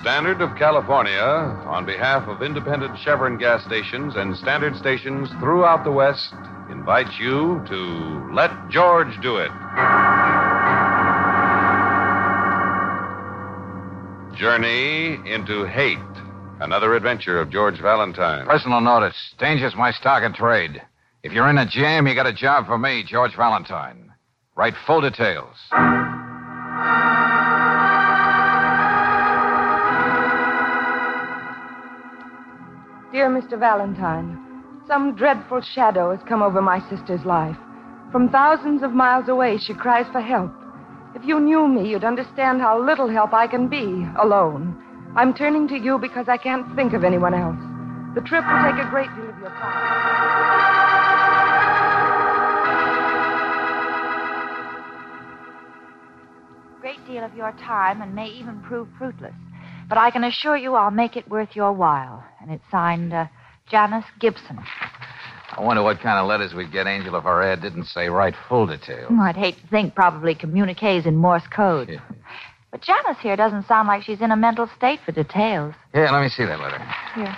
[0.00, 5.90] Standard of California, on behalf of independent Chevron gas stations and standard stations throughout the
[5.90, 6.34] West,
[6.70, 9.50] invites you to Let George Do It.
[14.36, 15.98] Journey into Hate,
[16.60, 18.46] another adventure of George Valentine.
[18.46, 19.16] Personal notice.
[19.38, 20.82] Danger's my stock and trade.
[21.22, 24.12] If you're in a jam, you got a job for me, George Valentine.
[24.56, 25.56] Write full details.
[33.12, 33.58] Dear Mr.
[33.58, 34.38] Valentine,
[34.88, 37.56] some dreadful shadow has come over my sister's life.
[38.10, 40.52] From thousands of miles away, she cries for help.
[41.14, 44.76] If you knew me, you'd understand how little help I can be alone.
[45.16, 47.58] I'm turning to you because I can't think of anyone else.
[48.14, 50.74] The trip will take a great deal of your time.
[56.80, 59.32] great deal of your time and may even prove fruitless.
[59.88, 62.22] But I can assure you I'll make it worth your while.
[62.42, 63.26] And it's signed uh,
[63.70, 64.58] Janice Gibson.
[65.52, 68.34] I wonder what kind of letters we'd get, Angel, if our ad didn't say write
[68.48, 69.08] full details.
[69.10, 72.00] Oh, I'd hate to think probably communiques in Morse code.
[72.70, 75.74] But Janice here doesn't sound like she's in a mental state for details.
[75.94, 76.78] Yeah, let me see that letter.
[77.14, 77.36] Here.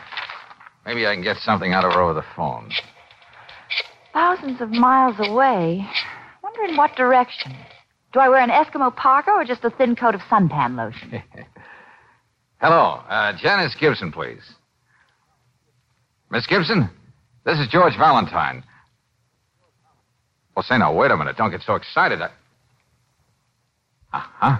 [0.87, 2.71] Maybe I can get something out of her over the phone.
[4.15, 5.87] Thousands of miles away.
[6.43, 7.55] Wonder in what direction.
[8.13, 11.23] Do I wear an Eskimo parka or just a thin coat of suntan lotion?
[12.61, 14.41] Hello, uh, Janice Gibson, please.
[16.31, 16.89] Miss Gibson,
[17.47, 18.63] this is George Valentine.
[20.55, 21.37] Well, say now, wait a minute.
[21.37, 22.21] Don't get so excited.
[22.21, 22.31] I...
[24.13, 24.59] Uh-huh.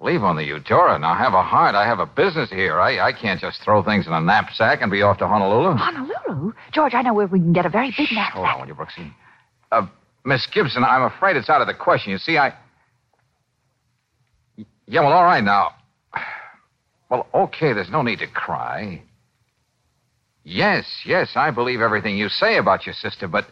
[0.00, 0.98] Leave on the Eudora.
[0.98, 1.74] Now, have a heart.
[1.74, 2.78] I have a business here.
[2.78, 5.76] I, I can't just throw things in a knapsack and be off to Honolulu.
[5.76, 6.52] Honolulu?
[6.72, 8.54] George, I know where we can get a very big Hold knapsack.
[8.54, 9.14] on, will you, Brooksy?
[9.72, 9.86] Uh,
[10.26, 12.12] Miss Gibson, I'm afraid it's out of the question.
[12.12, 12.52] You see, I...
[14.86, 15.70] Yeah, well, all right now.
[17.10, 19.02] Well, okay, there's no need to cry.
[20.44, 23.46] Yes, yes, I believe everything you say about your sister, but.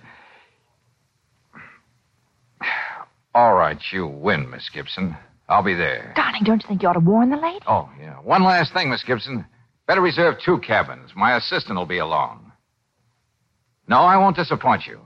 [3.34, 5.16] All right, you win, Miss Gibson.
[5.48, 6.12] I'll be there.
[6.14, 7.64] Darling, don't you think you ought to warn the lady?
[7.66, 8.16] Oh, yeah.
[8.16, 9.47] One last thing, Miss Gibson.
[9.86, 11.10] Better reserve two cabins.
[11.16, 12.53] My assistant will be along.
[13.88, 15.00] No, I won't disappoint you.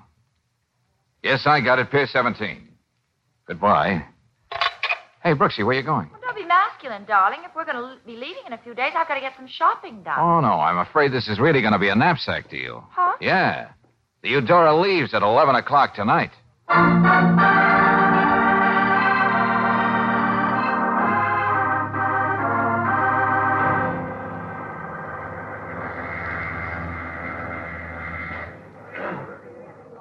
[1.23, 2.69] Yes, I got it, Pier 17.
[3.47, 4.05] Goodbye.
[5.23, 6.11] Hey, Brooksy, where you going?
[6.37, 7.39] Be masculine, darling.
[7.45, 9.49] If we're going to be leaving in a few days, I've got to get some
[9.49, 10.19] shopping done.
[10.19, 12.87] Oh, no, I'm afraid this is really going to be a knapsack deal.
[12.91, 13.17] Huh?
[13.23, 13.71] Yeah.
[14.23, 16.33] The Eudora leaves at 11 o'clock tonight.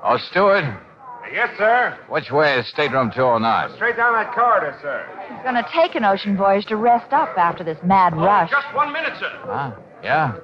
[0.04, 0.66] Oh, Steward,
[1.36, 1.98] Yes, sir.
[2.08, 3.76] which way is stateroom 209?
[3.76, 5.06] Straight down that corridor, sir.
[5.30, 8.50] He's going to take an ocean voyage to rest up after this mad rush.
[8.50, 9.32] Just one minute, sir.
[9.44, 9.72] Huh?
[10.02, 10.36] Yeah?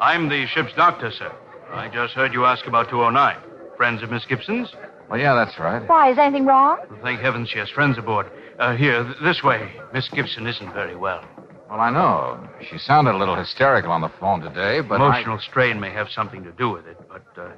[0.00, 1.32] I'm the ship's doctor, sir.
[1.72, 3.36] I just heard you ask about 209.
[3.76, 4.72] Friends of Miss Gibson's?
[5.10, 5.86] Well, yeah, that's right.
[5.88, 6.78] Why, is anything wrong?
[7.02, 8.30] Thank heavens she has friends aboard.
[8.60, 9.72] Uh, here, th- this way.
[9.92, 11.24] Miss Gibson isn't very well.
[11.68, 12.48] Well, I know.
[12.70, 15.00] She sounded a little hysterical on the phone today, but.
[15.00, 17.48] I- Emotional strain may have something to do with it, but uh,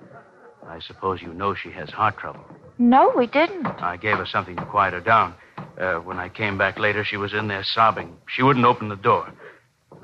[0.66, 2.44] I suppose you know she has heart trouble.
[2.78, 3.66] No, we didn't.
[3.66, 5.34] I gave her something to quiet her down.
[5.78, 8.16] Uh, when I came back later, she was in there sobbing.
[8.26, 9.32] She wouldn't open the door.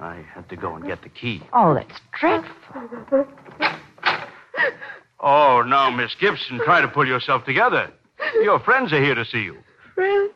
[0.00, 1.42] I had to go and get the key.
[1.52, 3.26] Oh, that's dreadful.
[5.20, 7.90] Oh, now, Miss Gibson, try to pull yourself together.
[8.42, 9.56] Your friends are here to see you.
[9.94, 10.32] Friends?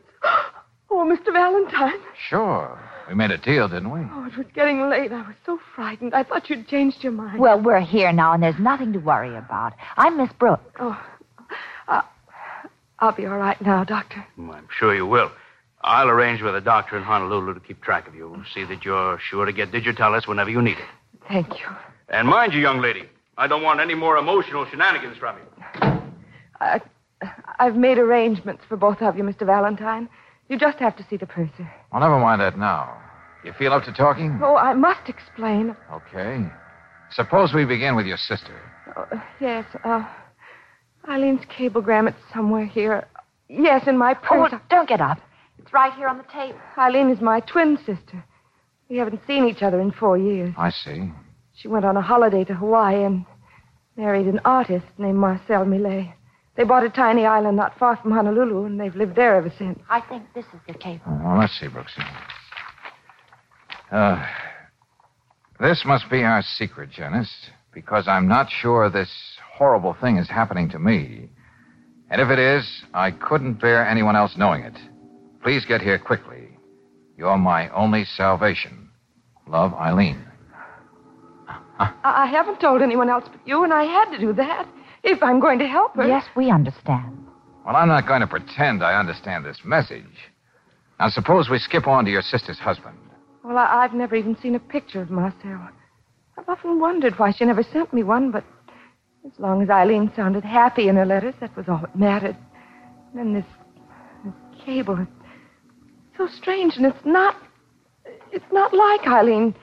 [0.90, 1.32] Oh, Mr.
[1.32, 2.00] Valentine.
[2.28, 2.78] Sure.
[3.08, 4.00] We made a deal, didn't we?
[4.00, 5.12] Oh, it was getting late.
[5.12, 6.14] I was so frightened.
[6.14, 7.38] I thought you'd changed your mind.
[7.38, 9.74] Well, we're here now, and there's nothing to worry about.
[9.96, 10.64] I'm Miss Brooks.
[10.80, 10.98] Oh,
[13.00, 14.26] I'll be all right now, Doctor.
[14.38, 15.30] Mm, I'm sure you will.
[15.82, 18.42] I'll arrange with a doctor in Honolulu to keep track of you.
[18.52, 20.88] See that you're sure to get digitalis whenever you need it.
[21.28, 21.66] Thank you.
[22.08, 23.04] And mind you, young lady,
[23.36, 26.02] I don't want any more emotional shenanigans from you.
[26.60, 26.80] I,
[27.60, 29.46] I've made arrangements for both of you, Mr.
[29.46, 30.08] Valentine.
[30.48, 31.70] You just have to see the purser.
[31.92, 33.00] Well, never mind that now.
[33.44, 34.40] You feel up to talking?
[34.42, 35.76] Oh, I must explain.
[35.92, 36.44] Okay.
[37.12, 38.60] Suppose we begin with your sister.
[38.96, 40.04] Oh, yes, uh,
[41.06, 42.08] Eileen's cablegram.
[42.08, 43.06] It's somewhere here.
[43.48, 44.52] Yes, in my Oh, purse.
[44.52, 45.18] well, don't get up.
[45.58, 46.58] It's right here on the table.
[46.76, 48.24] Eileen is my twin sister.
[48.88, 50.54] We haven't seen each other in four years.
[50.56, 51.10] I see.
[51.54, 53.24] She went on a holiday to Hawaii and
[53.96, 56.06] married an artist named Marcel Millet.
[56.56, 59.78] They bought a tiny island not far from Honolulu, and they've lived there ever since.
[59.88, 61.02] I think this is the cable.
[61.22, 62.02] Well, let's see, Brooksy.
[63.90, 64.24] Uh,
[65.60, 69.10] this must be our secret, Janice, because I'm not sure this
[69.54, 71.28] horrible thing is happening to me.
[72.10, 74.76] And if it is, I couldn't bear anyone else knowing it.
[75.44, 76.48] Please get here quickly.
[77.16, 78.90] You're my only salvation.
[79.46, 80.24] Love, Eileen.
[81.78, 84.66] I, I haven't told anyone else but you, and I had to do that
[85.04, 86.08] if I'm going to help her.
[86.08, 87.26] Yes, we understand.
[87.64, 90.32] Well, I'm not going to pretend I understand this message.
[90.98, 92.98] Now, suppose we skip on to your sister's husband.
[93.44, 95.70] Well, I've never even seen a picture of Marcel.
[96.38, 98.44] I've often wondered why she never sent me one, but
[99.26, 102.36] as long as Eileen sounded happy in her letters, that was all that mattered.
[103.12, 103.44] And then this,
[104.24, 105.10] this cable, it's
[106.16, 107.36] so strange, and it's not,
[108.32, 109.54] it's not like Eileen.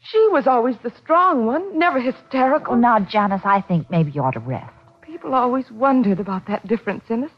[0.00, 2.72] She was always the strong one, never hysterical.
[2.72, 4.72] Well, now, Janice, I think maybe you ought to rest.
[5.02, 7.30] People always wondered about that difference in us,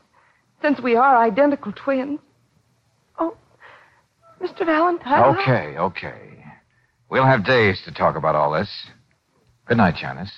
[0.63, 2.19] since we are identical twins.
[3.19, 3.37] Oh,
[4.41, 4.65] Mr.
[4.65, 5.37] Valentine.
[5.37, 6.36] Okay, okay.
[7.09, 8.69] We'll have days to talk about all this.
[9.67, 10.33] Good night, Janice.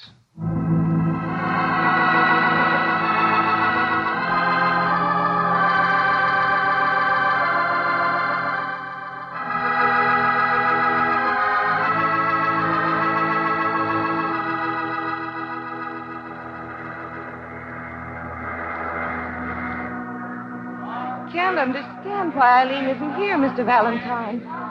[20.91, 23.64] I can't understand why Eileen isn't here, Mr.
[23.64, 24.68] Valentine.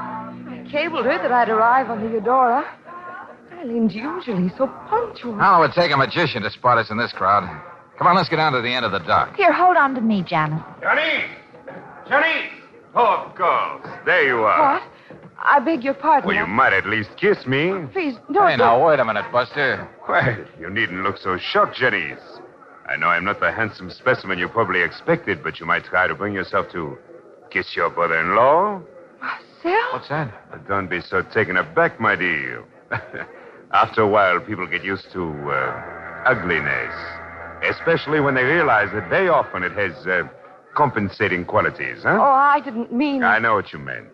[0.68, 2.66] I cabled her that I'd arrive on the Eudora.
[3.54, 5.36] Eileen's usually so punctual.
[5.36, 7.44] How long would take a magician to spot us in this crowd?
[7.98, 9.36] Come on, let's get down to the end of the dock.
[9.36, 10.62] Here, hold on to me, Janet.
[10.82, 11.24] Johnny!
[12.10, 12.50] Johnny!
[12.96, 13.88] Oh, of course.
[14.06, 14.80] There you are.
[14.80, 14.84] What?
[15.40, 16.28] I beg your pardon.
[16.28, 17.72] Well, you might at least kiss me.
[17.94, 18.50] Please, don't.
[18.50, 19.88] Hey, now, wait a minute, Buster.
[20.08, 22.20] Well, you needn't look so shocked, Janice.
[22.90, 26.16] I know I'm not the handsome specimen you probably expected, but you might try to
[26.16, 26.98] bring yourself to
[27.52, 28.82] kiss your brother-in-law.
[29.68, 29.94] Marcel?
[29.94, 30.52] What's that?
[30.52, 32.64] But don't be so taken aback, my dear.
[33.74, 36.94] After a while, people get used to uh, ugliness,
[37.70, 40.24] especially when they realize that very often it has uh,
[40.76, 42.18] compensating qualities, huh?
[42.20, 43.24] Oh, I didn't mean.
[43.24, 44.08] I know what you meant,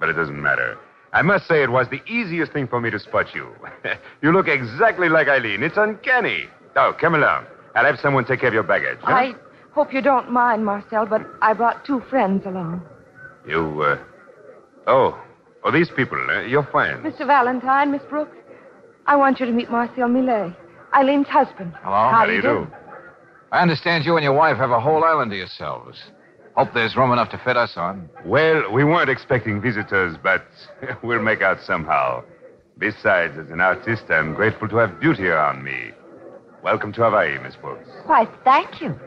[0.00, 0.76] but it doesn't matter.
[1.12, 3.48] I must say it was the easiest thing for me to spot you.
[4.22, 5.62] you look exactly like Eileen.
[5.62, 6.46] It's uncanny.
[6.76, 7.46] Oh, come along.
[7.74, 8.98] I'll have someone take care of your baggage.
[9.00, 9.12] huh?
[9.12, 9.34] I
[9.72, 12.82] hope you don't mind, Marcel, but I brought two friends along.
[13.46, 13.98] You, uh...
[14.88, 15.20] Oh.
[15.64, 17.04] Oh, these people, uh, your friends.
[17.04, 17.26] Mr.
[17.26, 18.36] Valentine, Miss Brooks,
[19.06, 20.54] I want you to meet Marcel Millet,
[20.94, 21.74] Eileen's husband.
[21.82, 22.10] Hello?
[22.10, 22.66] How do you do?
[23.52, 25.98] I understand you and your wife have a whole island to yourselves.
[26.56, 28.08] Hope there's room enough to fit us on.
[28.24, 30.44] Well, we weren't expecting visitors, but
[31.02, 32.24] we'll make out somehow.
[32.78, 35.90] Besides, as an artist, I'm grateful to have beauty around me.
[36.62, 37.88] Welcome to Hawaii, Miss Brooks.
[38.06, 38.98] Why, thank you.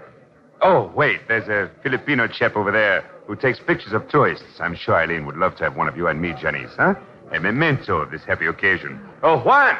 [0.63, 4.59] Oh, wait, there's a Filipino chap over there who takes pictures of tourists.
[4.59, 6.93] I'm sure Eileen would love to have one of you and me, Janice, huh?
[7.33, 8.99] A memento of this happy occasion.
[9.23, 9.75] Oh, Juan!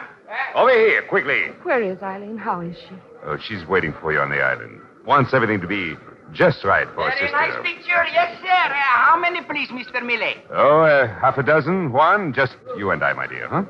[0.56, 1.48] Over here, quickly.
[1.64, 2.38] Where is Eileen?
[2.38, 2.96] How is she?
[3.26, 4.80] Oh, she's waiting for you on the island.
[5.06, 5.96] Wants everything to be
[6.32, 7.36] just right for her Very sister.
[7.38, 8.04] nice picture.
[8.14, 8.48] Yes, sir.
[8.48, 10.02] Uh, how many, please, Mr.
[10.04, 10.38] Millet?
[10.50, 12.32] Oh, uh, half a dozen, Juan?
[12.34, 13.64] Just you and I, my dear, huh?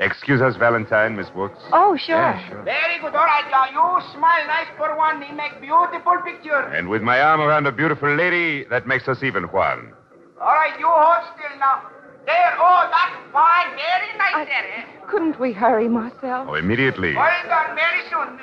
[0.00, 1.58] Excuse us, Valentine, Miss Brooks.
[1.72, 2.16] Oh, sure.
[2.16, 2.62] Yeah, sure.
[2.64, 3.14] Very good.
[3.14, 5.22] All right, now you smile nice for one.
[5.22, 6.60] He make beautiful picture.
[6.74, 9.92] And with my arm around a beautiful lady, that makes us even, Juan.
[10.40, 11.82] All right, you hold still now.
[12.26, 12.54] There.
[12.58, 13.76] Oh, that's fine.
[13.76, 14.78] Very nice I- there.
[14.78, 15.06] Eh?
[15.10, 16.46] Couldn't we hurry, Marcel?
[16.48, 17.14] Oh, immediately.
[17.14, 17.76] Well done.
[17.76, 18.40] Very soon.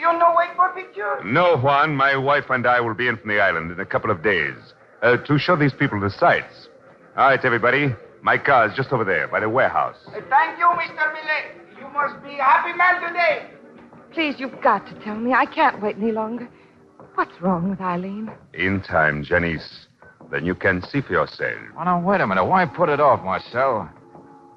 [0.00, 1.22] You no wait for picture.
[1.24, 4.10] No, Juan, my wife and I will be in from the island in a couple
[4.10, 4.56] of days
[5.02, 6.68] uh, to show these people the sights.
[7.16, 7.94] All right, everybody.
[8.22, 9.96] My car is just over there by the warehouse.
[10.06, 11.12] Thank you, Mr.
[11.12, 11.78] Millet.
[11.78, 13.50] You must be a happy man today.
[14.12, 15.32] Please, you've got to tell me.
[15.32, 16.48] I can't wait any longer.
[17.16, 18.30] What's wrong with Eileen?
[18.54, 19.86] In time, Janice.
[20.30, 21.58] Then you can see for yourself.
[21.78, 22.44] Oh, now, wait a minute.
[22.44, 23.90] Why put it off, Marcel?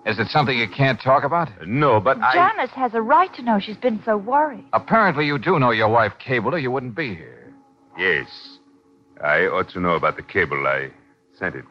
[0.06, 1.50] Is it something you can't talk about?
[1.66, 2.34] No, but I.
[2.34, 4.66] Janice has a right to know she's been so worried.
[4.74, 7.52] Apparently, you do know your wife cabled or you wouldn't be here.
[7.98, 8.28] Yes.
[9.24, 10.68] I ought to know about the cable.
[10.68, 10.92] I
[11.40, 11.66] sent it.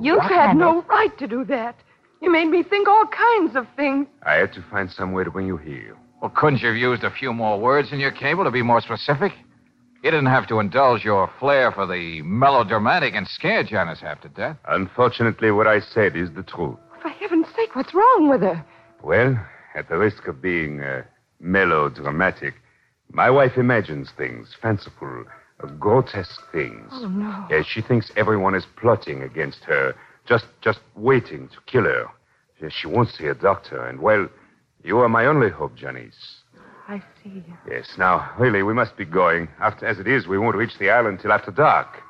[0.00, 1.76] You What had no of- right to do that.
[2.20, 4.06] You made me think all kinds of things.
[4.24, 5.96] I had to find some way to bring you here.
[6.20, 8.80] Well, couldn't you have used a few more words in your cable to be more
[8.80, 9.32] specific?
[10.02, 14.28] You didn't have to indulge your flair for the melodramatic and scare Janice half to
[14.28, 14.56] death.
[14.68, 16.78] Unfortunately, what I said is the truth.
[17.02, 18.64] For heaven's sake, what's wrong with her?
[19.02, 19.38] Well,
[19.74, 21.02] at the risk of being uh,
[21.40, 22.54] melodramatic,
[23.12, 25.24] my wife imagines things, fanciful,
[25.66, 26.88] grotesque things.
[26.92, 27.46] Oh, no.
[27.50, 29.94] Yes, she thinks everyone is plotting against her,
[30.26, 32.06] just just waiting to kill her.
[32.60, 34.28] Yes, she won't see a doctor, and well,
[34.82, 36.42] you are my only hope, Janice.
[36.86, 37.42] I see.
[37.68, 39.48] Yes, now, really, we must be going.
[39.58, 42.02] After, as it is, we won't reach the island till after dark.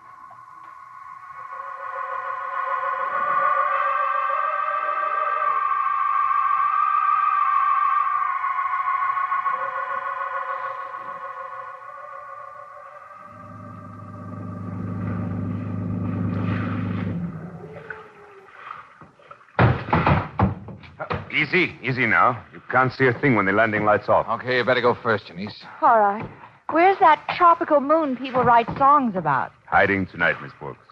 [21.54, 22.44] Easy, easy now.
[22.52, 24.26] You can't see a thing when the landing lights off.
[24.40, 25.62] Okay, you better go first, Janice.
[25.82, 26.28] All right.
[26.70, 29.52] Where's that tropical moon people write songs about?
[29.66, 30.84] Hiding tonight, Miss Brooks.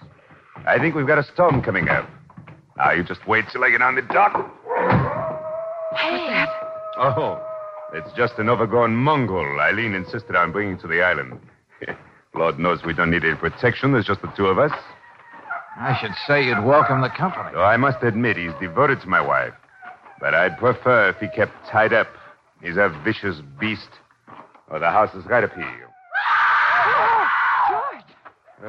[0.64, 2.08] I think we've got a storm coming up.
[2.76, 4.34] Now, you just wait till I get on the dock.
[5.96, 6.46] Hey.
[6.96, 7.42] Oh,
[7.92, 11.40] it's just an overgrown mongrel Eileen insisted on bringing to the island.
[12.34, 13.92] Lord knows we don't need any protection.
[13.92, 14.72] There's just the two of us.
[15.76, 17.50] I should say you'd welcome the company.
[17.52, 19.54] Though I must admit he's devoted to my wife.
[20.22, 22.06] But I'd prefer if he kept tied up.
[22.62, 23.88] He's a vicious beast.
[24.70, 25.88] Or the house is right up here.
[27.68, 28.04] George,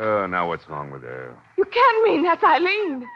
[0.03, 1.37] Oh, now what's wrong with her?
[1.57, 3.07] you can't mean that's Eileen.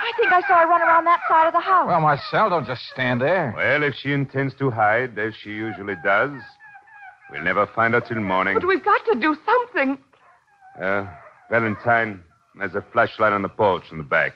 [0.00, 1.88] I think I saw her run around that side of the house.
[1.88, 3.52] Well, Marcel, don't just stand there.
[3.56, 6.30] Well, if she intends to hide, as she usually does,
[7.32, 8.54] we'll never find her till morning.
[8.54, 9.98] But we've got to do something.
[10.80, 11.06] Uh,
[11.50, 12.22] Valentine,
[12.56, 14.34] there's a flashlight on the porch in the back.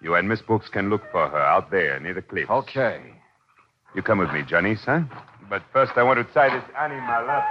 [0.00, 2.48] You and Miss Brooks can look for her out there near the cliff.
[2.48, 3.00] Okay.
[3.94, 5.10] You come with me, Johnny, son.
[5.50, 7.44] But first, I want to tie this animal up.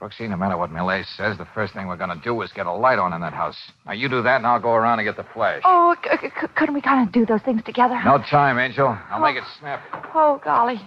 [0.00, 2.64] Brooksy, no matter what Millet says, the first thing we're going to do is get
[2.64, 3.58] a light on in that house.
[3.84, 5.60] Now, you do that, and I'll go around and get the flash.
[5.64, 8.00] Oh, c- c- c- couldn't we kind of do those things together?
[8.02, 8.88] No time, Angel.
[9.10, 9.22] I'll oh.
[9.22, 9.84] make it snappy.
[10.14, 10.76] Oh, golly.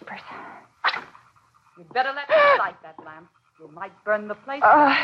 [0.00, 0.20] Jeepers.
[1.78, 3.28] You'd better let me light that lamp.
[3.60, 4.62] You might burn the place.
[4.62, 4.94] Uh,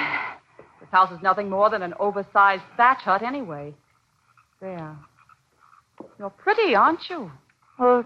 [0.80, 3.74] This house is nothing more than an oversized thatch hut anyway.
[4.60, 4.96] There.
[6.18, 7.30] You're pretty, aren't you?
[7.78, 8.04] well,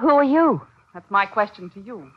[0.00, 0.60] who are you?
[0.94, 2.10] That's my question to you.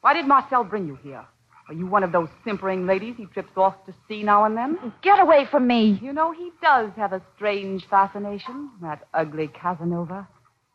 [0.00, 1.24] Why did Marcel bring you here?
[1.68, 4.78] Are you one of those simpering ladies he trips off to see now and then?
[5.02, 5.98] Get away from me.
[6.02, 10.26] You know, he does have a strange fascination, that ugly Casanova.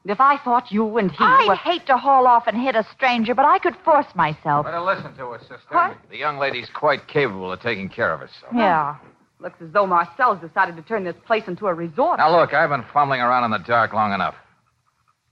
[0.04, 1.56] And if I thought you and he I'd were...
[1.56, 4.66] hate to haul off and hit a stranger, but I could force myself.
[4.66, 5.58] Better listen to her, sister.
[5.70, 5.98] What?
[6.10, 8.52] The young lady's quite capable of taking care of herself.
[8.54, 8.98] Yeah.
[9.40, 12.20] Looks as though Marcel's decided to turn this place into a resort.
[12.20, 14.36] Now, look, I've been fumbling around in the dark long enough.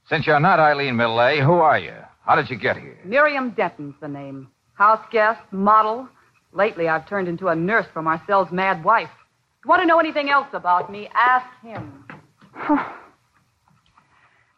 [0.08, 1.94] Since you're not Eileen Millet, who are you?
[2.26, 2.98] How did you get here?
[3.04, 4.48] Miriam Denton's the name.
[4.74, 6.08] House guest, model.
[6.52, 9.10] Lately, I've turned into a nurse for Marcel's mad wife.
[9.58, 12.04] If you want to know anything else about me, ask him.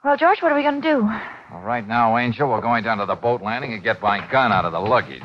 [0.04, 1.02] Well, George, what are we going to do?
[1.02, 4.52] Well, right now, Angel, we're going down to the boat landing and get my gun
[4.52, 5.22] out of the luggage.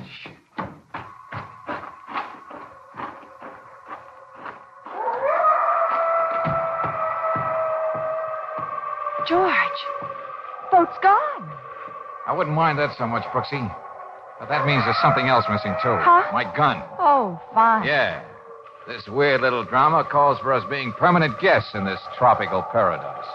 [9.27, 9.53] George,
[10.71, 11.51] boat's gone.
[12.25, 13.75] I wouldn't mind that so much, Brooksy.
[14.39, 15.98] But that means there's something else missing, too.
[16.00, 16.31] Huh?
[16.31, 16.81] My gun.
[16.98, 17.86] Oh, fine.
[17.86, 18.24] Yeah.
[18.88, 23.27] This weird little drama calls for us being permanent guests in this tropical paradise.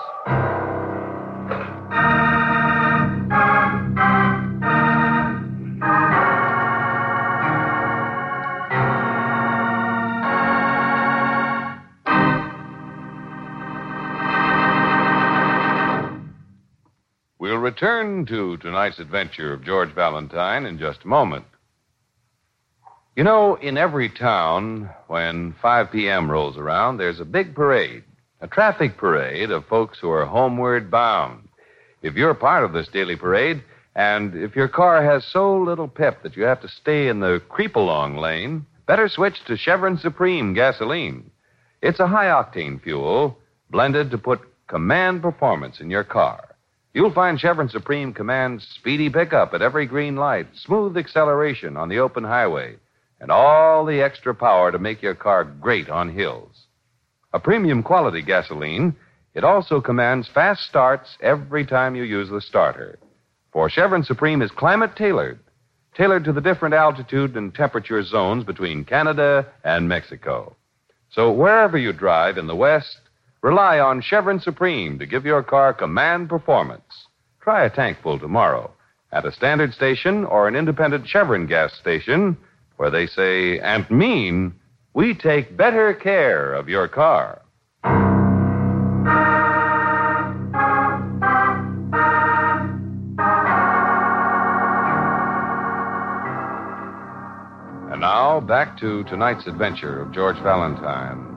[17.75, 21.45] Return to tonight's adventure of George Valentine in just a moment.
[23.17, 26.31] You know, in every town, when 5 p.m.
[26.31, 28.05] rolls around, there's a big parade,
[28.41, 31.49] a traffic parade of folks who are homeward bound.
[32.01, 33.65] If you're part of this daily parade,
[33.97, 37.43] and if your car has so little pep that you have to stay in the
[37.49, 41.29] creep along lane, better switch to Chevron Supreme gasoline.
[41.83, 43.37] It's a high octane fuel
[43.69, 46.54] blended to put command performance in your car.
[46.95, 51.99] You'll find Chevron Supreme commands speedy pickup at every green light, smooth acceleration on the
[51.99, 52.77] open highway,
[53.21, 56.67] and all the extra power to make your car great on hills.
[57.33, 58.95] A premium quality gasoline,
[59.35, 63.01] it also commands fast starts every time you use the starter.
[63.53, 65.41] For Chevron Supreme is climate tailored,
[65.97, 70.55] tailored to the different altitude and temperature zones between Canada and Mexico.
[71.11, 72.99] So wherever you drive in the West,
[73.45, 77.09] rely on Chevron Supreme to give your car command performance.
[77.43, 78.73] Try a tankful tomorrow
[79.13, 82.39] at a standard station or an independent Chevron gas station
[82.79, 84.55] where they say and mean
[84.95, 87.43] we take better care of your car.
[97.93, 101.34] And now, back to tonight's adventure of George Valentine.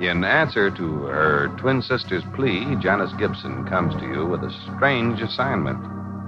[0.00, 5.20] In answer to her twin sister's plea, Janice Gibson comes to you with a strange
[5.20, 5.78] assignment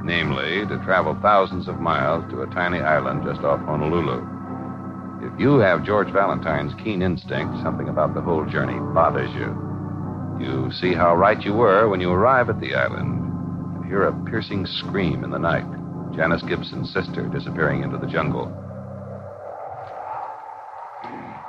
[0.02, 4.26] namely, to travel thousands of miles to a tiny island just off Honolulu.
[5.22, 9.54] If you have George Valentine's keen instinct, something about the whole journey bothers you.
[10.40, 14.24] You see how right you were when you arrive at the island and hear a
[14.24, 15.66] piercing scream in the night.
[16.14, 18.50] Janice Gibson's sister disappearing into the jungle.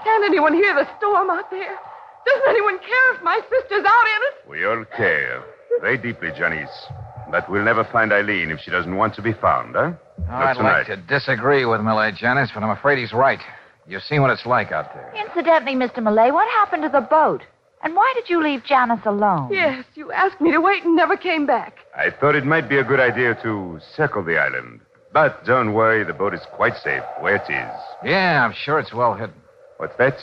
[0.04, 1.80] Can't anyone hear the storm out there?
[2.26, 4.50] Doesn't anyone care if my sister's out in it?
[4.50, 5.44] We all care.
[5.82, 6.70] Very deeply, Janice.
[7.30, 9.94] But we'll never find Eileen if she doesn't want to be found, huh?
[10.28, 10.78] Not I'd tonight.
[10.80, 13.40] like to disagree with Millet, Janice, but I'm afraid he's right.
[13.88, 15.14] You've seen what it's like out there.
[15.28, 16.04] Incidentally, Mr.
[16.04, 17.42] Millet, what happened to the boat?
[17.84, 19.50] And why did you leave Janice alone?
[19.52, 21.78] Yes, you asked me to wait and never came back.
[21.98, 24.82] I thought it might be a good idea to circle the island.
[25.14, 27.80] But don't worry, the boat is quite safe where it is.
[28.04, 29.36] Yeah, I'm sure it's well hidden.
[29.78, 30.16] What's that?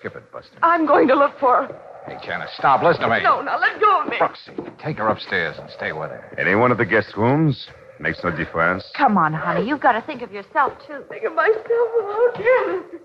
[0.00, 0.56] Skip it, Buster.
[0.62, 1.80] I'm going to look for her.
[2.06, 2.82] Hey, Janice, stop.
[2.82, 3.22] Listen to me.
[3.22, 4.16] No, now let go of me.
[4.16, 6.36] Brooksy, take her upstairs and stay with her.
[6.38, 7.68] Any one of the guest rooms
[8.00, 8.82] makes no difference.
[8.96, 9.68] Come on, honey.
[9.68, 11.04] You've got to think of yourself, too.
[11.10, 11.60] Think of myself
[12.00, 13.02] alone, Janice.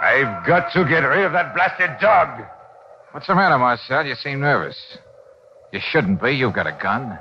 [0.00, 2.46] I've got to get rid of that blasted dog.
[3.12, 4.06] What's the matter, Marcel?
[4.06, 4.76] You seem nervous.
[5.70, 6.32] You shouldn't be.
[6.32, 7.18] You've got a gun.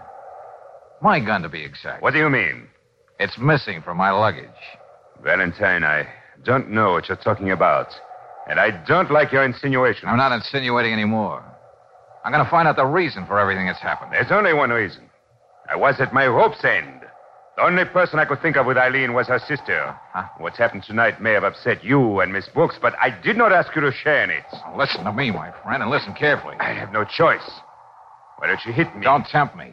[1.02, 2.02] My gun, to be exact.
[2.02, 2.70] What do you mean?
[3.20, 4.48] It's missing from my luggage.
[5.24, 6.08] Valentine, I
[6.44, 7.88] don't know what you're talking about.
[8.50, 10.10] And I don't like your insinuation.
[10.10, 11.44] I'm not insinuating anymore.
[12.26, 14.12] I'm going to find out the reason for everything that's happened.
[14.12, 15.10] There's only one reason.
[15.70, 17.02] I was at my rope's end.
[17.56, 19.96] The only person I could think of with Eileen was her sister.
[20.12, 20.28] Huh?
[20.40, 23.74] What's happened tonight may have upset you and Miss Brooks, but I did not ask
[23.76, 24.44] you to share in it.
[24.52, 26.56] Now, listen to me, my friend, and listen carefully.
[26.60, 27.48] I have no choice.
[28.38, 29.04] Why don't you hit me?
[29.04, 29.72] Don't tempt me.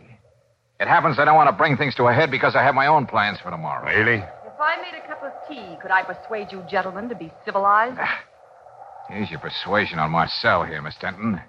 [0.79, 2.87] It happens I don't want to bring things to a head because I have my
[2.87, 3.87] own plans for tomorrow.
[3.87, 4.23] Really?
[4.61, 7.97] If I made a cup of tea, could I persuade you gentlemen to be civilized?
[7.99, 8.19] Ah,
[9.09, 11.41] here's your persuasion on Marcel here, Miss Denton.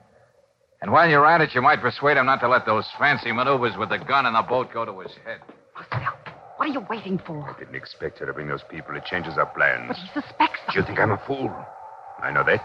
[0.82, 3.76] And while you're at it, you might persuade him not to let those fancy maneuvers
[3.78, 5.42] with the gun and the boat go to his head.
[5.76, 6.14] Marcel,
[6.56, 7.54] what are you waiting for?
[7.54, 8.96] I didn't expect her to bring those people.
[8.96, 9.90] It changes our plans.
[9.90, 11.54] But he suspects Do you think I'm a fool?
[12.20, 12.64] I know that.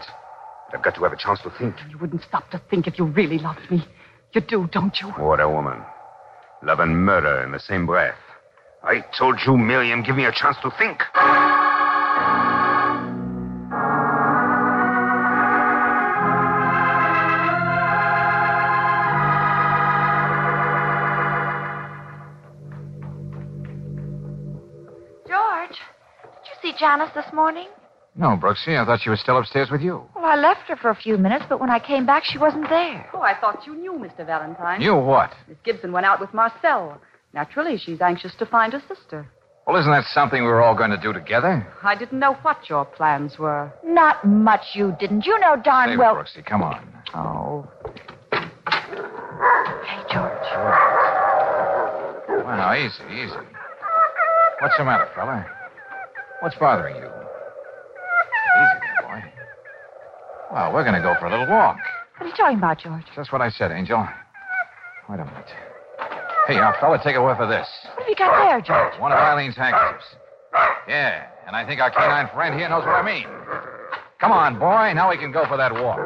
[0.71, 1.75] But I've got to have a chance to think.
[1.89, 3.85] You wouldn't stop to think if you really loved me.
[4.31, 5.09] You do, don't you?
[5.09, 5.83] What a woman.
[6.63, 8.15] Love and murder in the same breath.
[8.83, 11.01] I told you, Miriam, give me a chance to think.
[25.27, 25.77] George,
[26.23, 27.67] did you see Janice this morning?
[28.15, 30.03] No, Brooksy, I thought she was still upstairs with you.
[30.15, 32.67] Well, I left her for a few minutes, but when I came back, she wasn't
[32.69, 33.07] there.
[33.13, 34.25] Oh, I thought you knew, Mr.
[34.25, 34.79] Valentine.
[34.79, 35.31] Knew what?
[35.47, 36.99] Miss Gibson went out with Marcel.
[37.37, 39.29] Naturally, she's anxious to find her sister.
[39.67, 41.67] Well, isn't that something we were all going to do together?
[41.83, 43.71] I didn't know what your plans were.
[43.85, 45.23] Not much you didn't.
[45.23, 46.17] You know darn Save well.
[46.17, 46.43] it, Brooksy.
[46.43, 46.89] Come on.
[47.13, 47.67] Oh.
[48.31, 50.49] Hey, George.
[52.27, 53.37] Well, now, easy, easy.
[54.59, 55.45] What's the matter, fella?
[56.39, 57.03] What's bothering you?
[57.03, 57.11] Easy,
[58.81, 59.23] there, boy.
[60.51, 61.77] Well, we're going to go for a little walk.
[62.17, 63.05] What are you talking about, George?
[63.15, 64.03] Just what I said, Angel.
[65.07, 65.51] Wait a minute.
[66.47, 67.67] Hey, young fella, take a whiff of this.
[67.83, 68.97] What have you got there, George?
[69.01, 70.15] One of Eileen's handkerchiefs.
[70.87, 73.25] Yeah, and I think our canine friend here knows what I mean.
[74.17, 74.93] Come on, boy.
[74.95, 75.99] Now we can go for that walk.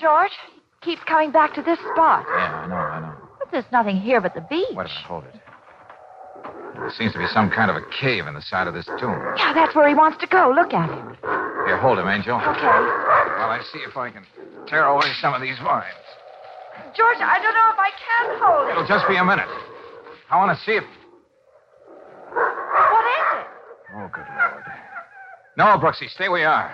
[0.00, 0.32] George
[0.80, 2.24] keeps coming back to this spot.
[2.28, 3.11] Yeah, I know, I know.
[3.52, 4.64] There's nothing here but the beach.
[4.72, 5.34] Wait a minute, hold it.
[6.74, 9.20] There seems to be some kind of a cave in the side of this tomb.
[9.36, 10.50] Yeah, that's where he wants to go.
[10.56, 11.16] Look at him.
[11.68, 12.40] Here, hold him, Angel.
[12.40, 12.48] Okay.
[12.48, 14.24] While I see if I can
[14.66, 15.84] tear away some of these vines.
[16.96, 18.72] George, I don't know if I can hold it.
[18.72, 19.48] It'll just be a minute.
[20.30, 20.84] I want to see if.
[22.32, 23.46] What is it?
[23.94, 24.64] Oh, good Lord.
[25.58, 26.72] No, Brooksy, stay where you are.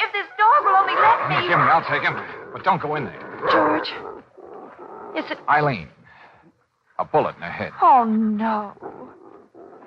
[0.00, 1.46] If this dog will only let me.
[1.46, 2.16] Give me, I'll take him.
[2.52, 3.20] But don't go in there.
[3.52, 3.92] George.
[5.14, 5.38] Is it.
[5.48, 5.88] Eileen.
[6.98, 7.72] A bullet in her head.
[7.82, 8.72] Oh, no.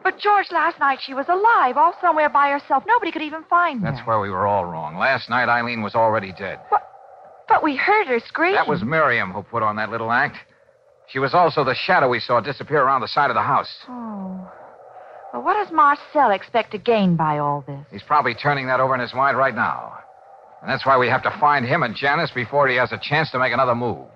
[0.04, 2.84] But, George, last night she was alive, off somewhere by herself.
[2.88, 3.92] Nobody could even find her.
[3.92, 4.98] That's where we were all wrong.
[4.98, 6.60] Last night, Eileen was already dead.
[7.50, 8.54] But we heard her scream.
[8.54, 10.38] That was Miriam who put on that little act.
[11.08, 13.76] She was also the shadow we saw disappear around the side of the house.
[13.90, 14.52] Oh.
[15.34, 17.86] Well, what does Marcel expect to gain by all this?
[17.92, 19.94] He's probably turning that over in his mind right now.
[20.62, 23.32] And that's why we have to find him and Janice before he has a chance
[23.32, 24.08] to make another move.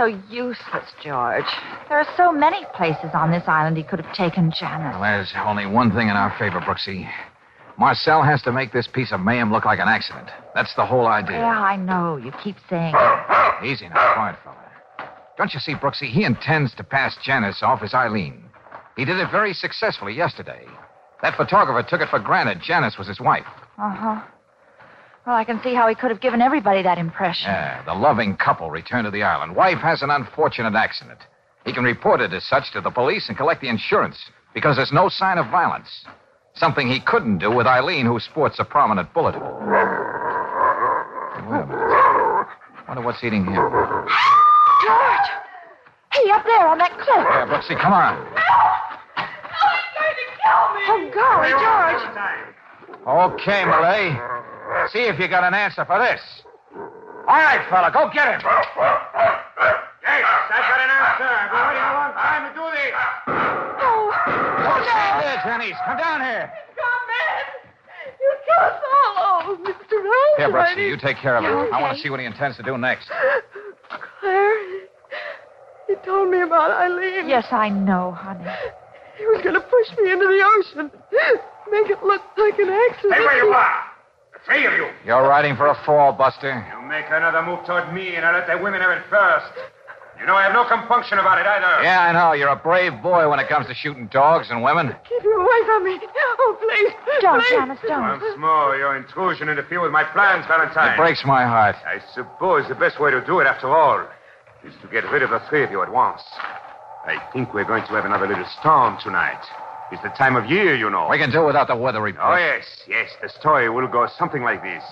[0.00, 1.44] So useless, George.
[1.90, 4.96] There are so many places on this island he could have taken Janice.
[4.98, 7.06] Well, there's only one thing in our favor, Brooksy.
[7.78, 10.28] Marcel has to make this piece of mayhem look like an accident.
[10.54, 11.38] That's the whole idea.
[11.38, 12.16] Yeah, I know.
[12.16, 13.64] You keep saying it.
[13.64, 14.56] Easy now, quiet, fella.
[15.36, 16.10] Don't you see, Brooksy?
[16.10, 18.44] He intends to pass Janice off as Eileen.
[18.96, 20.64] He did it very successfully yesterday.
[21.22, 23.46] That photographer took it for granted Janice was his wife.
[23.78, 24.20] Uh huh.
[25.26, 27.50] Well, I can see how he could have given everybody that impression.
[27.50, 29.54] Yeah, the loving couple return to the island.
[29.54, 31.20] Wife has an unfortunate accident.
[31.64, 34.16] He can report it as such to the police and collect the insurance
[34.54, 35.88] because there's no sign of violence.
[36.54, 39.60] Something he couldn't do with Eileen, who sports a prominent bullet hole.
[39.60, 42.46] Hey, wait a minute.
[42.88, 43.54] Wonder what's eating him.
[43.54, 45.28] George!
[46.14, 47.26] He up there on that cliff.
[47.28, 48.26] Yeah, Brooksy, come on.
[50.88, 52.02] Oh, golly, George.
[53.06, 54.39] Okay, Millet.
[54.92, 56.20] See if you got an answer for this.
[56.74, 58.40] All right, fella, go get him.
[58.42, 58.66] Yes,
[60.50, 61.30] I've got an answer.
[61.30, 62.94] I've been waiting a long time to do this.
[63.78, 64.10] Oh,
[64.66, 65.78] Don't stand there, Janice.
[65.86, 66.50] Come down here.
[68.18, 69.14] You kill us all.
[69.16, 69.96] Oh, Mr.
[70.02, 70.36] Rose.
[70.36, 71.52] Here, Brooksy, you take care of him.
[71.52, 71.70] Okay.
[71.72, 73.08] I want to see what he intends to do next.
[74.20, 74.58] Claire,
[75.86, 77.28] he told me about Eileen.
[77.28, 78.44] Yes, I know, honey.
[79.16, 80.90] He was going to push me into the ocean,
[81.70, 83.14] make it look like an accident.
[83.14, 83.79] Stay where you are.
[84.50, 84.90] The three of you.
[85.06, 86.50] You're riding for a fall, Buster.
[86.50, 89.46] You make another move toward me, and I'll let the women have it first.
[90.18, 91.82] You know I have no compunction about it either.
[91.82, 92.32] Yeah, I know.
[92.32, 94.94] You're a brave boy when it comes to shooting dogs and women.
[95.08, 95.98] Keep you away from me.
[96.02, 96.92] Oh, please.
[97.22, 97.50] Don't, please.
[97.50, 98.20] Janice, don't.
[98.20, 100.94] Once more, your intrusion interfere with my plans, Valentine.
[100.94, 101.76] It breaks my heart.
[101.86, 104.04] I suppose the best way to do it, after all,
[104.66, 106.20] is to get rid of the three of you at once.
[107.06, 109.40] I think we're going to have another little storm tonight.
[109.92, 111.08] It's the time of year, you know.
[111.10, 112.24] We can do without the weather report.
[112.24, 113.10] Oh, yes, yes.
[113.20, 114.84] The story will go something like this.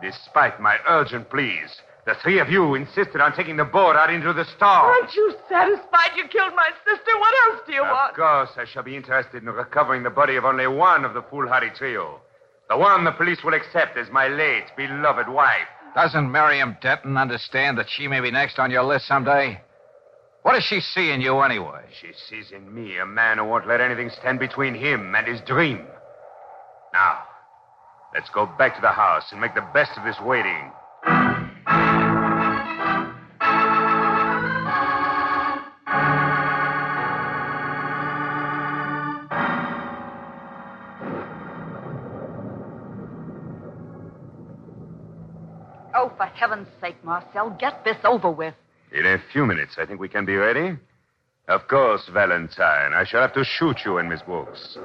[0.00, 4.32] Despite my urgent pleas, the three of you insisted on taking the boat out into
[4.32, 4.86] the storm.
[4.86, 7.10] Aren't you satisfied you killed my sister?
[7.18, 8.14] What else do you Of want?
[8.14, 11.70] course, I shall be interested in recovering the body of only one of the foolhardy
[11.76, 12.20] trio.
[12.70, 15.66] The one the police will accept as my late, beloved wife.
[15.94, 19.60] Doesn't Miriam Denton understand that she may be next on your list someday?
[20.42, 21.82] What does she see in you anyway?
[22.00, 25.40] She sees in me a man who won't let anything stand between him and his
[25.42, 25.86] dream.
[26.92, 27.24] Now,
[28.14, 30.70] let's go back to the house and make the best of this waiting.
[45.94, 48.54] Oh, for heaven's sake, Marcel, get this over with.
[48.92, 50.76] In a few minutes, I think we can be ready.
[51.48, 52.92] Of course, Valentine.
[52.94, 54.76] I shall have to shoot you and Miss Brooks.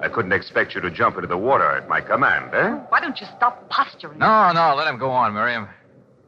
[0.00, 2.70] I couldn't expect you to jump into the water at my command, eh?
[2.88, 4.18] Why don't you stop posturing?
[4.18, 5.68] No, no, let him go on, Miriam.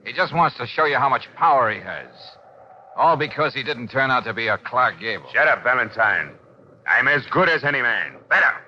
[0.05, 2.09] He just wants to show you how much power he has.
[2.97, 5.27] All because he didn't turn out to be a Clark Gable.
[5.33, 6.33] Shut up, Valentine.
[6.87, 8.17] I'm as good as any man.
[8.29, 8.61] Better.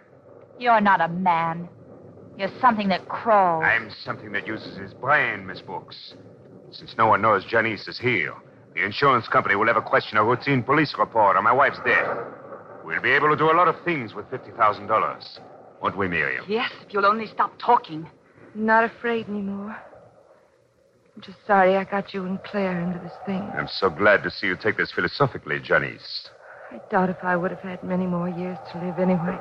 [0.59, 1.68] You're not a man.
[2.38, 3.64] You're something that crawls.
[3.64, 6.14] I'm something that uses his brain, Miss Brooks.
[6.70, 8.35] Since no one knows Janice is here,
[8.74, 12.16] the insurance company will ever question a routine police report on my wife's death.
[12.85, 15.38] We'll be able to do a lot of things with $50,000.
[15.82, 16.44] Won't we, Miriam?
[16.48, 18.08] Yes, if you'll only stop talking.
[18.54, 19.76] I'm not afraid anymore.
[21.14, 23.42] I'm just sorry I got you and Claire into this thing.
[23.56, 26.28] I'm so glad to see you take this philosophically, Janice.
[26.70, 29.38] I doubt if I would have had many more years to live anyway.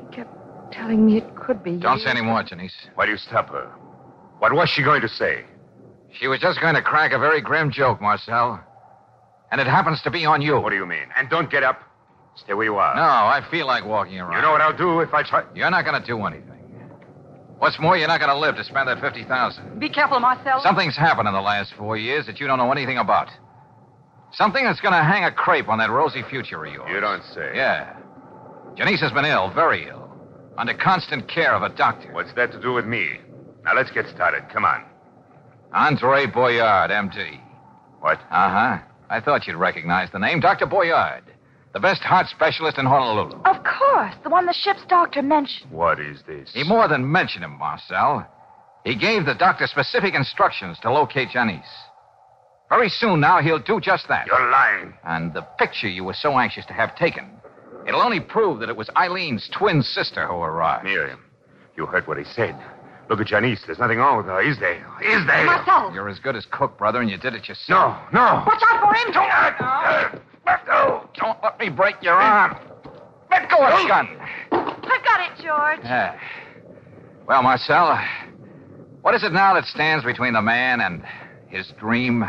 [0.00, 0.30] He kept
[0.70, 1.78] telling me it could be.
[1.78, 2.04] Don't years.
[2.04, 2.74] say any more, Janice.
[2.94, 3.66] Why do you stop her?
[4.38, 5.44] What was she going to say?
[6.18, 8.60] She was just going to crack a very grim joke, Marcel.
[9.50, 10.60] And it happens to be on you.
[10.60, 11.08] What do you mean?
[11.16, 11.80] And don't get up.
[12.36, 12.94] Stay where you are.
[12.94, 14.36] No, I feel like walking around.
[14.36, 15.44] You know what I'll do if I try.
[15.54, 16.48] You're not going to do anything.
[17.58, 20.62] What's more, you're not going to live to spend that 50000 Be careful, Marcel.
[20.62, 23.30] Something's happened in the last four years that you don't know anything about.
[24.32, 26.88] Something that's going to hang a crepe on that rosy future of yours.
[26.92, 27.52] You don't say.
[27.54, 27.96] Yeah.
[28.76, 30.08] Janice has been ill, very ill,
[30.56, 32.12] under constant care of a doctor.
[32.12, 33.18] What's that to do with me?
[33.64, 34.44] Now let's get started.
[34.52, 34.84] Come on.
[35.72, 37.40] Andre Boyard, MD.
[38.00, 38.18] What?
[38.30, 38.78] Uh huh.
[39.10, 40.40] I thought you'd recognize the name.
[40.40, 40.66] Dr.
[40.66, 41.24] Boyard,
[41.72, 43.40] the best heart specialist in Honolulu.
[43.44, 45.70] Of course, the one the ship's doctor mentioned.
[45.70, 46.50] What is this?
[46.52, 48.26] He more than mentioned him, Marcel.
[48.84, 51.66] He gave the doctor specific instructions to locate Janice.
[52.68, 54.26] Very soon now, he'll do just that.
[54.26, 54.92] You're lying.
[55.04, 57.30] And the picture you were so anxious to have taken,
[57.86, 60.84] it'll only prove that it was Eileen's twin sister who arrived.
[60.84, 61.24] Miriam,
[61.76, 62.58] you heard what he said.
[63.08, 63.62] Look at Janice.
[63.66, 64.84] There's nothing wrong with her, is there?
[65.02, 65.44] Is there?
[65.44, 65.92] Marcel!
[65.94, 67.96] You're as good as cook, brother, and you did it yourself.
[68.12, 68.44] No, no.
[68.46, 69.08] Watch out for him!
[69.60, 71.08] Uh, let go.
[71.14, 72.56] Don't let me break your arm.
[73.30, 74.08] Let go of the gun.
[74.52, 75.80] I've got it, George.
[75.84, 76.18] Yeah.
[77.26, 77.98] Well, Marcel,
[79.02, 81.02] what is it now that stands between the man and
[81.48, 82.24] his dream?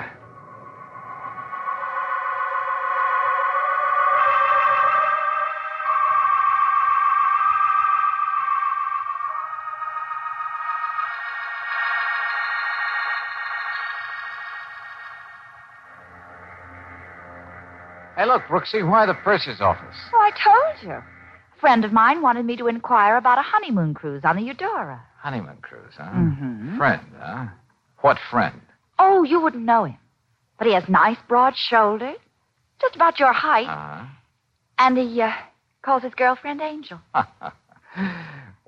[18.19, 19.95] Hey, look, Brooksy, why the purser's office?
[20.13, 20.91] Oh, I told you.
[20.97, 21.03] A
[21.61, 25.01] friend of mine wanted me to inquire about a honeymoon cruise on the Eudora.
[25.21, 26.03] Honeymoon cruise, huh?
[26.03, 26.75] Mm-hmm.
[26.77, 27.45] Friend, huh?
[28.01, 28.59] What friend?
[28.99, 29.95] Oh, you wouldn't know him.
[30.57, 32.17] But he has nice, broad shoulders,
[32.81, 34.05] just about your height, Uh
[34.79, 35.31] and he uh,
[35.81, 36.99] calls his girlfriend Angel.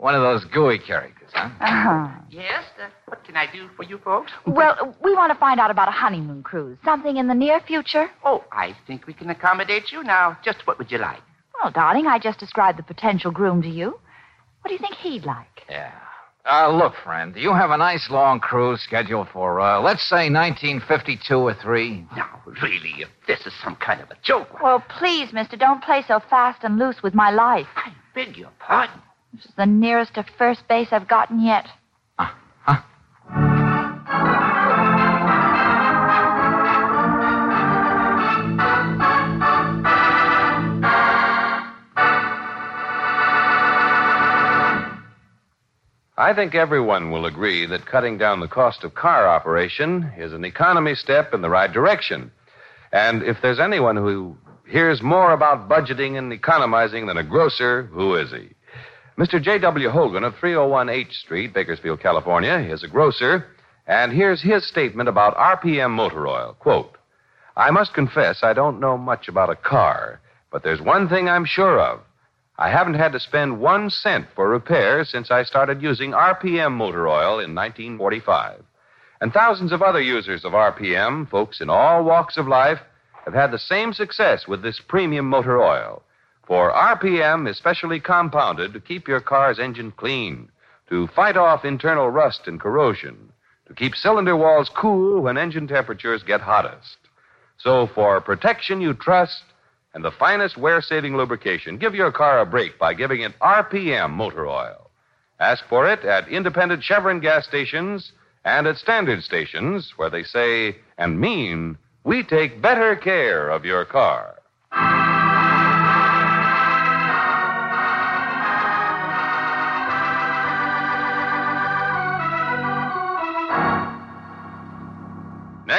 [0.02, 0.06] huh.
[0.06, 1.50] One of those gooey characters, huh?
[1.62, 2.08] Uh-huh.
[2.30, 2.64] Yes?
[2.82, 4.32] Uh, what can I do for you folks?
[4.48, 6.78] Well, we want to find out about a honeymoon cruise.
[6.84, 8.10] Something in the near future.
[8.26, 10.38] Oh, I think we can accommodate you now.
[10.44, 11.22] Just what would you like?
[11.62, 14.00] Well, darling, I just described the potential groom to you.
[14.62, 15.64] What do you think he'd like?
[15.70, 15.92] Yeah.
[16.44, 21.36] Uh, look, friend, you have a nice long cruise scheduled for, uh, let's say 1952
[21.36, 22.08] or 3.
[22.16, 26.04] Now, really, if this is some kind of a joke, Well, please, mister, don't play
[26.08, 27.68] so fast and loose with my life.
[27.76, 29.00] I beg your pardon.
[29.34, 31.68] This is the nearest to first base I've gotten yet.
[32.20, 32.82] Uh-huh.
[46.18, 50.46] I think everyone will agree that cutting down the cost of car operation is an
[50.46, 52.32] economy step in the right direction.
[52.92, 54.36] And if there's anyone who
[54.68, 58.50] hears more about budgeting and economizing than a grocer, who is he?
[59.18, 59.42] Mr.
[59.42, 59.90] J.W.
[59.90, 63.46] Hogan of 301 H Street, Bakersfield, California, is a grocer,
[63.86, 66.56] and here's his statement about RPM motor oil.
[66.60, 66.98] Quote,
[67.58, 71.46] I must confess I don't know much about a car, but there's one thing I'm
[71.46, 72.00] sure of.
[72.58, 77.10] I haven't had to spend one cent for repairs since I started using RPM motor
[77.10, 78.64] oil in 1945.
[79.20, 82.80] And thousands of other users of RPM, folks in all walks of life,
[83.26, 86.02] have had the same success with this premium motor oil.
[86.52, 90.50] For RPM is specially compounded to keep your car's engine clean,
[90.90, 93.32] to fight off internal rust and corrosion,
[93.70, 96.98] to keep cylinder walls cool when engine temperatures get hottest.
[97.58, 99.44] So for protection you trust
[99.94, 104.10] and the finest wear saving lubrication, give your car a break by giving it RPM
[104.10, 104.90] motor oil.
[105.40, 108.12] Ask for it at independent Chevron gas stations
[108.44, 113.86] and at standard stations where they say and mean we take better care of your
[113.86, 114.36] car.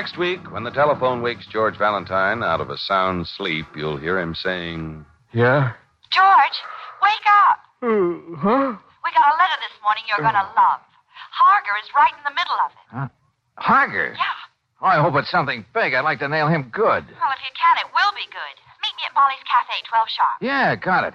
[0.03, 4.19] Next week, when the telephone wakes George Valentine out of a sound sleep, you'll hear
[4.19, 5.79] him saying, Yeah?
[6.11, 6.59] George,
[6.99, 7.59] wake up.
[7.79, 8.75] Uh, huh?
[9.07, 10.83] We got a letter this morning you're going to love.
[11.31, 13.11] Harger is right in the middle of it.
[13.62, 14.11] Harger?
[14.19, 14.83] Yeah.
[14.83, 15.95] Oh, I hope it's something big.
[15.95, 17.07] I'd like to nail him good.
[17.07, 18.57] Well, if you can, it will be good.
[18.83, 20.37] Meet me at Molly's Cafe, 12 sharp.
[20.43, 21.15] Yeah, got it.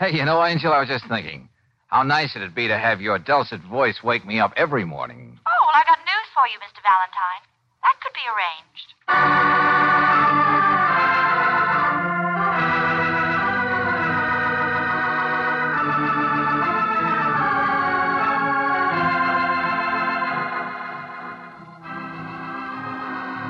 [0.00, 1.50] Hey, you know, Angel, I was just thinking
[1.88, 5.38] how nice it'd be to have your dulcet voice wake me up every morning.
[5.44, 6.80] Oh, well, I got news for you, Mr.
[6.80, 7.44] Valentine.
[8.02, 8.94] Could be arranged.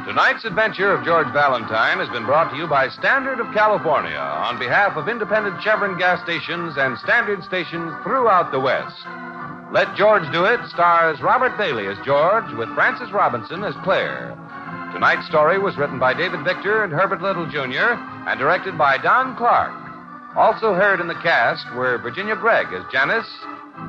[0.06, 4.58] Tonight's adventure of George Valentine has been brought to you by Standard of California on
[4.58, 9.06] behalf of independent Chevron gas stations and standard stations throughout the West.
[9.72, 14.34] Let George Do It stars Robert Bailey as George with Frances Robinson as Claire.
[14.92, 17.94] Tonight's story was written by David Victor and Herbert Little Jr.
[18.26, 19.70] and directed by Don Clark.
[20.34, 23.30] Also heard in the cast were Virginia Gregg as Janice,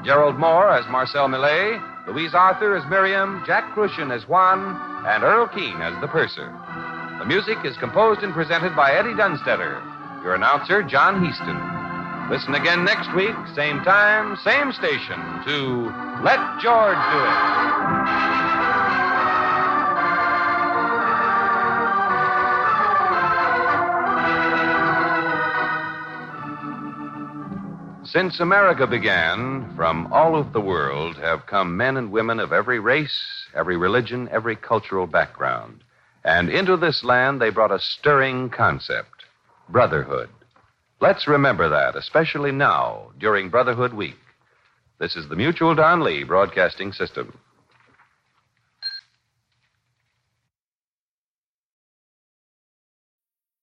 [0.05, 5.47] Gerald Moore as Marcel Millet, Louise Arthur as Miriam, Jack Kruschen as Juan, and Earl
[5.47, 6.53] Keane as the purser.
[7.17, 9.81] The music is composed and presented by Eddie Dunstedter.
[10.21, 11.80] Your announcer, John Heistand.
[12.31, 15.91] Listen again next week, same time, same station, to
[16.23, 17.51] Let George Do It.
[28.07, 32.79] Since America began, from all of the world have come men and women of every
[32.79, 35.83] race, every religion, every cultural background.
[36.23, 39.25] And into this land they brought a stirring concept
[39.67, 40.29] brotherhood.
[41.01, 44.19] Let's remember that, especially now, during Brotherhood Week.
[44.99, 47.39] This is the Mutual Don Lee Broadcasting System.